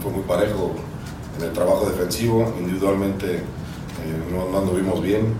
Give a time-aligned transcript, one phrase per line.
[0.00, 0.72] fue muy parejo
[1.38, 2.52] en el trabajo defensivo.
[2.58, 3.42] Individualmente eh,
[4.32, 5.34] no, no anduvimos bien,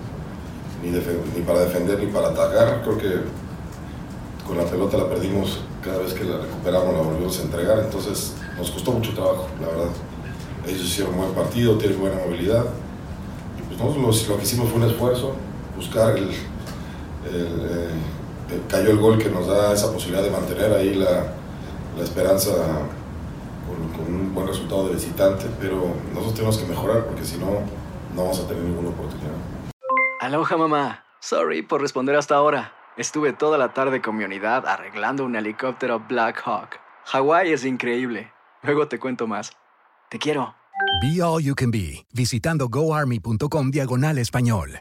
[0.82, 2.82] ni, para defender ni para atacar.
[2.82, 3.20] Creo que
[4.46, 7.78] con la pelota la perdimos cada vez que la recuperamos, la volvimos a entregar.
[7.80, 9.90] Entonces nos costó mucho trabajo, la verdad.
[10.66, 12.64] Ellos hicieron un buen partido, tienen buena movilidad.
[13.58, 15.32] Y pues nosotros lo, que hicimos fue un esfuerzo,
[15.76, 17.88] buscar el, el, eh,
[18.50, 21.24] eh, cayó el gol que nos da esa posibilidad de mantener ahí la
[22.02, 22.52] esperanza
[23.68, 27.50] con, con un buen resultado de visitante, pero nosotros tenemos que mejorar porque si no,
[28.14, 29.34] no vamos a tener ninguna oportunidad.
[30.20, 31.04] Aloha mamá.
[31.20, 32.72] Sorry por responder hasta ahora.
[32.96, 36.80] Estuve toda la tarde con mi unidad arreglando un helicóptero Black Hawk.
[37.06, 38.32] Hawái es increíble.
[38.62, 39.52] Luego te cuento más.
[40.08, 40.54] Te quiero.
[41.00, 44.80] Be All You Can Be, visitando goarmy.com diagonal español.